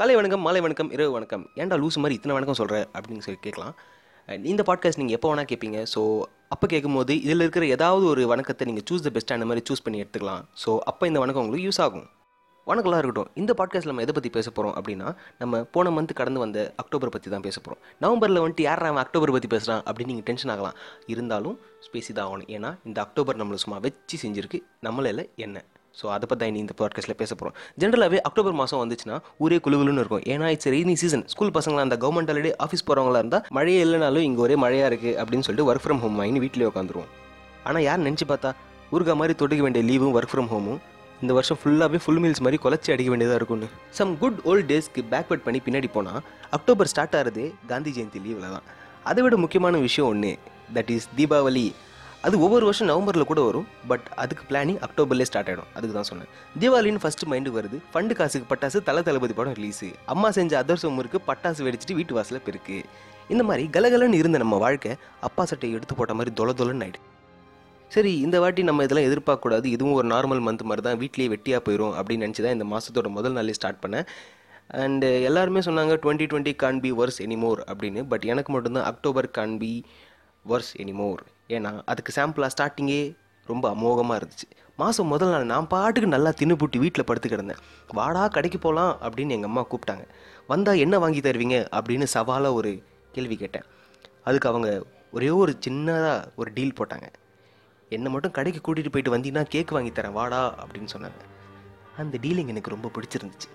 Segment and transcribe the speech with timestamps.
[0.00, 1.42] காலை வணக்கம் மாலை வணக்கம் இரவு வணக்கம்.
[1.60, 3.74] ஏன்டா லூஸ் மாதிரி இத்தனை வணக்கம் சொல்கிற அப்படின்னு சொல்லி கேட்கலாம்.
[4.50, 6.02] இந்த பாட்காஸ்ட் நீங்கள் எப்போ வேணால் கேட்பீங்க ஸோ
[6.54, 9.98] அப்போ கேட்கும்போது இதில் இருக்கிற ஏதாவது ஒரு வணக்கத்தை நீங்கள் சூஸ் த பெஸ்ட்டாக அந்த மாதிரி சூஸ் பண்ணி
[10.02, 10.44] எடுத்துக்கலாம்.
[10.62, 12.06] ஸோ அப்போ இந்த வணக்கம் உங்களுக்கு யூஸ் ஆகும்.
[12.70, 13.28] வணக்கம்லாம் இருக்கட்டும்.
[13.40, 15.10] இந்த பாட்காஸ்ட்டில் நம்ம எதை பற்றி பேச போகிறோம் அப்படின்னா
[15.42, 19.34] நம்ம போன மந்த் கடந்து வந்த அக்டோபர் பற்றி தான் பேச போகிறோம் நவம்பரில் வந்துட்டு யார் அவன் அக்டோபர்
[19.36, 20.78] பற்றி பேசுகிறான் அப்படின்னு நீங்கள் டென்ஷன் ஆகலாம்.
[21.14, 21.58] இருந்தாலும்
[21.96, 24.60] பேசி தான் ஆகணும் ஏன்னா இந்த அக்டோபர் நம்மளை சும்மா வச்சு செஞ்சுருக்கு.
[24.88, 25.58] நம்மளால என்ன.
[25.98, 30.22] ஸோ அதை பற்றி தான் இந்த பாட்காஸ்ட்டில் பேச போகிறோம் ஜென்ரலாகவே அக்டோபர் மாதம் வந்துச்சுன்னா ஊரே குழுகுலுன்னு இருக்கும்.
[30.32, 34.40] ஏன்னா இட்ஸ் ரெய்னி சீசன் ஸ்கூல் பசங்களாக அந்த கவர்மெண்ட் ஆல்ரெடி ஆஃபீஸ் போகிறவங்களா இருந்தால் மழையே இல்லைனாலும் இங்கே
[34.46, 37.10] ஒரே மழையாக இருக்குது அப்படின்னு சொல்லிட்டு ஒர்க் ஃப்ரம் ஹோம் வாங்கி வீட்டிலே உட்காந்துருவோம்.
[37.64, 38.52] ஆனால் யார் நினச்சி பார்த்தா
[38.94, 40.80] ஊருகா மாதிரி தொடுக்க வேண்டிய லீவும் ஒர்க் ஃப்ரம் ஹோமும்
[41.22, 43.68] இந்த வருஷம் ஃபுல்லாகவே ஃபுல் மீல்ஸ் மாதிரி குலைச்சி அடிக்க வேண்டியதாக இருக்கும்னு.
[43.98, 46.20] சம் குட் ஓல்ட் டேஸ்க்கு பேக்வர்ட் பண்ணி பின்னாடி போனால்
[46.58, 48.66] அக்டோபர் ஸ்டார்ட் ஆகிறதே காந்தி ஜெயந்தி லீவில் தான்.
[49.10, 50.32] அதை விட முக்கியமான விஷயம் ஒன்று
[50.76, 51.66] தட் இஸ் தீபாவளி
[52.26, 56.30] அது ஒவ்வொரு வருஷம் நவம்பரில் கூட வரும் பட் அதுக்கு பிளானிங் அக்டோபர்லேயே ஸ்டார்ட் ஆகிடும் அதுக்கு தான் சொன்னேன்.
[56.62, 57.78] தீபாவளின்னு ஃபஸ்ட்டு மைண்டுக்கு வருது.
[57.92, 62.44] ஃபண்டு காசுக்கு பட்டாசு தலை தளபதி படம் ரிலீஸு அம்மா செஞ்ச அதர்சம் முறுக்கு பட்டாசு வெடிச்சிட்டு வீட்டு வாசலில்
[62.48, 62.76] பெருக்கு.
[63.34, 64.92] இந்த மாதிரி கலகலன்னு இருந்த நம்ம வாழ்க்கை
[65.28, 67.00] அப்பா சட்டையை எடுத்து போட்ட மாதிரி தொல தொலன்னு ஆகிடு
[67.94, 69.66] சரி இந்த வாட்டி நம்ம இதெல்லாம் எதிர்பார்க்கக்கூடாது.
[69.76, 71.00] இதுவும் ஒரு நார்மல் மந்த் மாதிரி தான்.
[71.02, 74.06] வீட்லேயே வெட்டியாக போயிடும் அப்படின்னு நினச்சி தான் இந்த மாதத்தோட முதல் நாளே ஸ்டார்ட் பண்ணேன்.
[74.84, 78.00] அண்டு எல்லாருமே சொன்னாங்க twenty twenty can be worse anymore அப்படின்னு.
[78.12, 79.74] பட் எனக்கு மட்டும்தான் October can be
[80.44, 84.50] worse anymore ஏன்னா அதுக்கு சாம்பிளாக ஸ்டார்டிங்கே ரொம்ப அமோகமாக இருந்துச்சு.
[84.76, 87.56] மாதம் முதல் நாள் நான் பாட்டுக்கு நல்லா தின்னுபுட்டி வீட்டில் படுத்து கிடந்தேன்.
[87.88, 90.08] வாடா கடைக்கு போகலாம் அப்படின்னு எங்கள் அம்மா கூப்பிட்டாங்க.
[90.46, 91.66] வந்தால் என்ன வாங்கி தருவீங்க?
[91.72, 93.62] அப்படின்னு சவாலாக ஒரு கேள்வி கேட்டேன்.
[94.24, 97.08] அதுக்கு அவங்க ஒரே ஒரு சின்னதாக ஒரு டீல் போட்டாங்க.
[97.88, 101.20] என்னை மட்டும் கடைக்கு கூட்டிகிட்டு போயிட்டு வந்தீங்கன்னா கேக் வாங்கி தரேன் வாடா அப்படின்னு சொன்னாங்க.
[101.96, 103.50] அந்த டீலிங் எனக்கு ரொம்ப பிடிச்சிருந்துச்சு.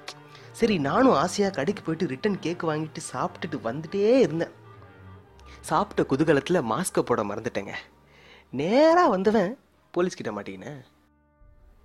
[0.52, 4.64] சரி நானும் ஆசையாக கடைக்கு போயிட்டு ரிட்டன் கேக் வாங்கிட்டு சாப்பிட்டுட்டு வந்துட்டே இருந்தேன்.
[5.70, 7.74] சாப்பிட்ட குதூகலத்தில் மாஸ்க்கை போட மறந்துட்டேங்க.
[8.52, 9.52] நேராக வந்தவன்
[9.98, 10.82] போலீஸ்கிட்ட மாட்டிக்கினேன்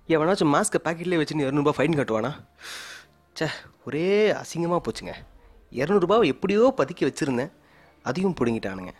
[0.07, 2.31] எவனாச்சும் மாஸ்க்கை பாக்கெட்லேயே வச்சுன்னு இரநூறுபா ஃபைன் கட்டுவானா?
[3.33, 3.47] சே
[3.85, 5.13] ஒரே அசிங்கமாக போச்சுங்க.
[5.71, 7.51] இரநூறுபாவை எப்படியோ பதுக்கி வச்சுருந்தேன்.
[8.03, 8.93] அதையும் பிடுங்கிட்டானுங்க.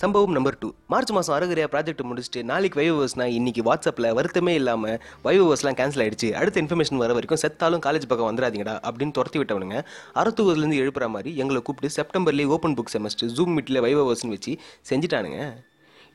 [0.00, 5.76] சம்பவம் நம்பர் டூ மார்ச் மாதம் அறகுறையாக ப்ராஜெக்ட் முடிச்சுட்டு நாளைக்கு வைவர்ஸ்னா இன்னைக்கு வாட்ஸ்அப்பில் வருத்தமே இல்லாமல் வைவர்ஸ்லாம்
[5.78, 6.28] கேன்சல் ஆயிடுச்சு.
[6.40, 9.78] அடுத்த இன்ஃபர்மேஷன் வர வரைக்கும் செத்தாலும் காலேஜ் பக்கம் வந்துடாதீங்கடா அப்படின்னு துரத்தி விட்டவனுங்க.
[10.22, 14.52] அறத்தூர்லேருந்து எழுப்புற மாதிரி எங்களை கூப்பிட்டு செப்டம்பர்லேயே ஓப்பன் புக் செமஸ்டர் ஜூம் மீட்டில் வைவர்ஸ்னு வச்சு
[14.90, 15.38] செஞ்சுட்டானுங்க.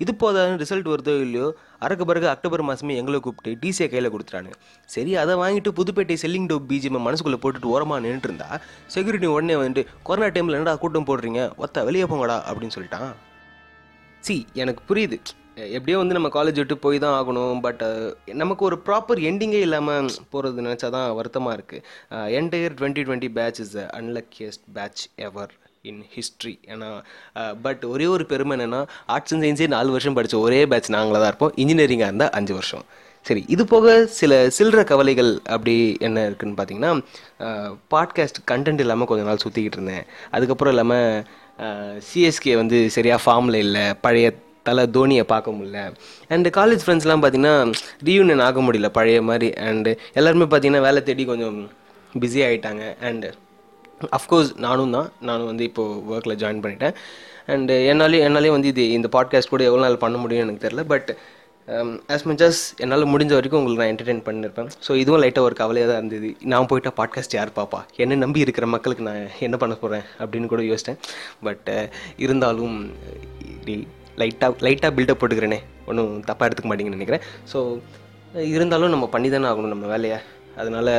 [0.04, 1.48] இது போதாவது ரிசல்ட் வருதோ இல்லையோ
[1.86, 4.56] அறக்க பிறகு அக்டோபர் மாதமே எங்களை கூப்பிட்டு டிசியை கையில் கொடுத்துட்டானுங்க.
[4.96, 8.52] சரி அதை வாங்கிட்டு புதுப்பேட்டை செல்லிங் டோப் பிஜிஎம் மனசுக்குள்ளே போட்டுட்டு ஓரமாக நின்றுட்டு இருந்தா
[8.96, 11.44] செக்யூரிட்டி உடனே வந்துட்டு கொரோனா டைமில் என்னடா கூட்டம் போடுறீங்க?
[11.66, 13.12] ஒத்த வெளியே போங்கடா அப்படின்னு சொல்லிட்டான்.
[14.28, 15.18] சி எனக்கு புரியுது.
[15.78, 17.82] எப்படியோ வந்து நம்ம காலேஜ் விட்டு போய் தான் ஆகணும் பட்
[18.42, 23.74] நமக்கு ஒரு ப்ராப்பர் எண்டிங்கே இல்லாமல் போகிறது நினச்சா தான் வருத்தமாக இருக்குது entire twenty twenty batch is
[23.80, 25.54] the unluckiest batch ever
[25.92, 26.90] in history ஏன்னா
[27.66, 28.82] பட் ஒரே ஒரு பெருமை என்னென்னா
[29.16, 31.54] ஆர்ட்ஸ் அண்ட் சயின்ஸே நாலு வருஷம் படித்த ஒரே பேட்ச் நாங்களாக தான் இருப்போம்.
[31.64, 32.86] இன்ஜினியரிங்காக இருந்தால் அஞ்சு வருஷம்.
[33.26, 33.88] சரி இது போக
[34.20, 35.76] சில சில்லற கவலைகள் அப்படி
[36.08, 36.94] என்ன இருக்குன்னு பார்த்தீங்கன்னா
[37.94, 40.06] பாட்காஸ்ட் கண்டென்ட் இல்லாமல் கொஞ்ச நாள் சுற்றிக்கிட்டு இருந்தேன்.
[40.36, 41.26] அதுக்கப்புறம் இல்லாமல்
[42.10, 44.28] சிஎஸ்கே வந்து சரியாக ஃபார்மில் இல்லை பழைய
[44.64, 45.80] தலை தோனியை பார்க்க முடியல.
[46.30, 47.54] அண்டு காலேஜ் ஃப்ரெண்ட்ஸ்லாம் பார்த்தீங்கன்னா
[48.06, 49.50] ரீயூனியன் ஆக முடியல பழைய மாதிரி.
[49.70, 51.58] அண்டு எல்லாருமே பார்த்தீங்கன்னா வேலை தேடி கொஞ்சம்
[52.20, 53.30] பிஸி ஆகிட்டாங்க அண்டு
[54.18, 55.10] அஃப்கோர்ஸ் நானும் தான்.
[55.22, 56.96] நானும் வந்து இப்போது ஒர்க்கில் ஜாயின் பண்ணிட்டேன்.
[57.48, 61.10] அண்டு என்னாலே என்னாலே வந்து இது இந்த பாட்காஸ்ட் கூட எவ்வளோ நாள் பண்ண முடியும்னு எனக்கு தெரில பட்
[62.14, 65.90] ஆஸ் மச் அஸ் என்னால் முடிஞ்ச வரைக்கும் உங்களுக்கு நான் என்டர்டெயின் பண்ணியிருப்பேன் ஸோ இதுவும் லைட்டாக ஒரு கவலையாக
[65.92, 66.30] தான் இருந்தது.
[66.52, 67.80] நான் போயிட்டா பாட்காஸ்ட் யார் பாப்பா?
[68.04, 71.00] என்ன நம்பி இருக்கிற மக்களுக்கு நான் என்ன பண்ண போகிறேன் அப்படின்னு கூட யோசித்தேன்.
[71.48, 71.86] பட் uh,
[72.26, 72.76] இருந்தாலும்
[74.22, 75.60] லைட்டாக லைட்டாக பில்டப் போட்டுக்கிறேனே.
[75.90, 77.26] ஒன்றும் தப்பாக எடுத்துக்க மாட்டேங்கன்னு நினைக்கிறேன்.
[77.54, 77.60] ஸோ
[78.56, 80.20] இருந்தாலும் நம்ம பண்ணி தானே ஆகணும் நம்ம வேலையை.
[80.62, 80.94] அதனால்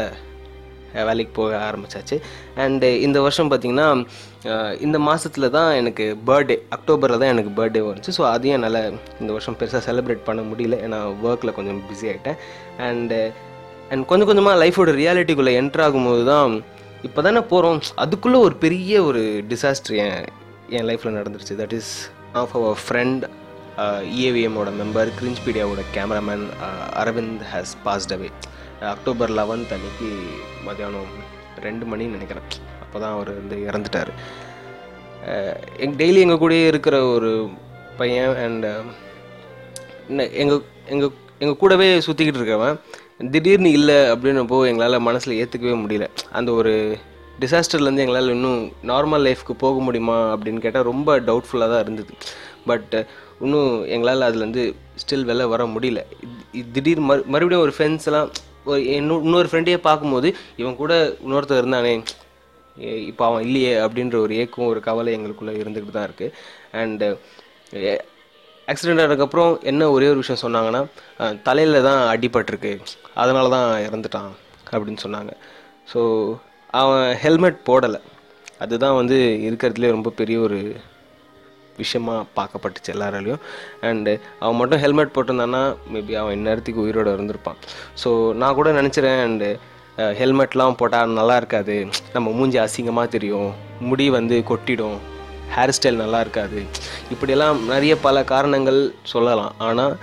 [1.09, 2.17] வேலைக்கு போக ஆரம்பிச்சாச்சு.
[2.65, 3.89] அண்டு இந்த வருஷம் பார்த்திங்கன்னா
[4.87, 8.15] இந்த மாதத்தில் தான் எனக்கு பர்த்டே அக்டோபரில் தான் எனக்கு பர்த்டே வந்துச்சு.
[8.19, 8.83] ஸோ அதையும் என்னால்
[9.21, 10.79] இந்த வருஷம் பெருசாக செலிப்ரேட் பண்ண முடியல.
[10.87, 12.39] ஏன்னா ஒர்க்கில் கொஞ்சம் பிஸி ஆகிட்டேன்
[12.89, 13.21] அண்டு
[13.93, 16.53] அண்ட் கொஞ்சம் கொஞ்சமாக லைஃபோட ரியாலிட்டிக்குள்ளே என்ட்ரு ஆகும்போது தான்
[17.07, 19.23] இப்போ தானே போகிறோம் அதுக்குள்ளே ஒரு பெரிய ஒரு
[19.53, 20.19] டிசாஸ்டர் என்
[20.77, 21.55] என் லைஃப்பில் நடந்துருச்சு.
[21.63, 21.93] That is
[22.41, 23.25] of our friend
[24.19, 26.45] இஏவிஎம்மோட member கிரிஞ்ச்பீடியாவோட cameraman
[27.03, 28.29] Aravind has passed away
[28.91, 30.09] October eleventh அன்னைக்கு
[30.67, 31.13] மதியானம்
[31.67, 32.49] ரெண்டு மணின்னு நினைக்கிறேன்.
[32.83, 34.11] அப்போ தான் அவர் வந்து இறந்துட்டார்.
[35.85, 37.31] எங் டெய்லி எங்கள் கூடயே இருக்கிற ஒரு
[38.01, 38.67] பையன் அண்ட்
[40.43, 40.63] எங்கள்
[40.93, 41.13] எங்கள்
[41.43, 42.79] எங்கள் கூடவே சுற்றிக்கிட்டு இருக்கவன்
[43.33, 46.07] திடீர்னு இல்லை அப்படின்னப்போ எங்களால் மனசில் ஏற்றுக்கவே முடியல.
[46.39, 46.73] அந்த ஒரு
[47.43, 48.61] டிசாஸ்டர்லேருந்து எங்களால் இன்னும்
[48.91, 52.15] நார்மல் லைஃப்க்கு போக முடியுமா அப்படின்னு கேட்டால் ரொம்ப டவுட்ஃபுல்லாக தான் இருந்தது.
[52.71, 52.95] பட்
[53.45, 54.65] இன்னும் எங்களால் அதுலேருந்து
[55.03, 56.01] ஸ்டில் வெளில வர முடியல.
[56.77, 58.31] திடீர் மறு மறுபடியும் ஒரு ஃப்ரெண்ட்ஸ்லாம்
[58.71, 60.29] ஒரு இன்னொரு ஃப்ரெண்டையே பார்க்கும்போது
[60.61, 60.95] இவன் கூட
[61.25, 61.93] இன்னொருத்தர் இருந்தானே
[63.11, 66.35] இப்போ அவன் இல்லையே அப்படின்ற ஒரு ஏக்கம் ஒரு கவலை எங்களுக்குள்ளே இருந்துக்கிட்டு தான் இருக்குது
[66.83, 67.09] அண்டு
[68.71, 70.83] ஆக்சிடெண்ட் ஆனதுக்கப்புறம் என்ன ஒரே ஒரு விஷயம் சொன்னாங்கன்னா
[71.49, 72.73] தலையில் தான் அடிபட்டிருக்கு
[73.23, 74.31] அதனால தான் இறந்துட்டான்
[74.73, 75.33] அப்படின்னு சொன்னாங்க.
[75.93, 76.01] ஸோ
[76.81, 78.01] அவன் ஹெல்மெட் போடலை.
[78.65, 79.17] அதுதான் வந்து
[79.49, 80.59] இருக்கிறதுலே ரொம்ப பெரிய ஒரு
[81.81, 83.43] விஷயமாக பார்க்கப்பட்டுச்சு எல்லாராலையும்.
[83.89, 85.63] அண்டு அவன் மட்டும் ஹெல்மெட் போட்டிருந்தான்னா
[85.95, 87.61] மேபி அவன் இந்நேரத்துக்கு உயிரோட இருந்திருப்பான்.
[88.03, 88.11] ஸோ
[88.43, 89.51] நான் கூட நினச்சிறேன் அண்டு
[90.21, 91.77] ஹெல்மெட்லாம் போட்டால் நல்லா இருக்காது.
[92.17, 93.51] நம்ம மூஞ்சி அசிங்கமாக தெரியும்.
[93.89, 94.99] முடி வந்து கொட்டிடும்.
[95.55, 96.61] ஹேர் ஸ்டைல் நல்லா இருக்காது.
[97.15, 98.81] இப்படியெல்லாம் நிறைய பல காரணங்கள்
[99.13, 99.55] சொல்லலாம்.
[99.69, 99.95] ஆனால்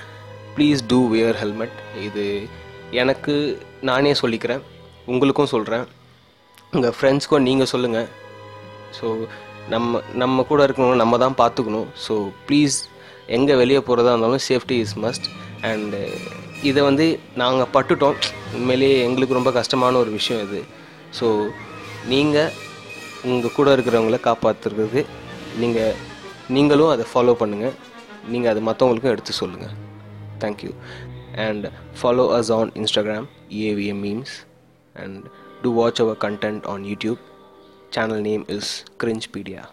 [0.56, 1.78] ப்ளீஸ் டூ வியர் ஹெல்மெட்
[2.08, 2.26] இது
[3.02, 3.36] எனக்கு
[3.90, 4.62] நானே சொல்லிக்கிறேன்.
[5.14, 5.86] உங்களுக்கும் சொல்கிறேன்
[6.76, 8.10] உங்கள் ஃப்ரெண்ட்ஸ்க்கும் நீங்கள் சொல்லுங்கள்
[8.98, 9.08] ஸோ
[9.74, 11.90] நம்ம நம்ம கூட இருக்கணும் நம்ம தான் பார்த்துக்கணும்.
[12.06, 12.14] ஸோ
[12.48, 12.78] ப்ளீஸ்
[13.38, 15.28] எங்கே வெளியே போகிறதா இருந்தாலும் சேஃப்டி இஸ் மஸ்ட்
[15.70, 16.00] அண்டு
[16.70, 17.06] இதை வந்து
[17.42, 18.18] நாங்கள் பட்டுட்டோம்.
[18.58, 20.62] உண்மையிலேயே எங்களுக்கு ரொம்ப கஷ்டமான ஒரு விஷயம் இது.
[21.20, 21.28] ஸோ
[22.14, 22.52] நீங்கள்
[23.30, 25.02] உங்கள் கூட இருக்கிறவங்கள காப்பாற்றுறது
[25.62, 25.96] நீங்கள்
[26.56, 27.76] நீங்களும் அதை ஃபாலோ பண்ணுங்கள்
[28.34, 29.76] நீங்கள் அது மற்றவங்களுக்கும் எடுத்து சொல்லுங்கள்
[30.44, 30.72] thank you
[31.46, 31.66] and
[32.00, 33.28] follow us on Instagram
[33.70, 34.36] AVM memes
[35.04, 35.26] and
[35.64, 37.20] to watch our content on YouTube
[37.92, 39.70] Channel name is Cringepedia.